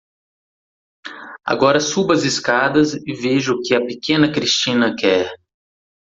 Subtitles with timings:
[1.45, 5.29] Agora suba as escadas e veja o que a pequena Christina quer.